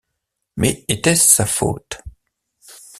[0.55, 1.99] Mais était-ce sa faute?